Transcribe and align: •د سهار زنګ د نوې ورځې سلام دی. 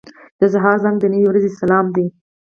•د 0.39 0.41
سهار 0.53 0.77
زنګ 0.83 0.97
د 0.99 1.05
نوې 1.13 1.25
ورځې 1.29 1.51
سلام 1.59 1.85
دی. 1.95 2.05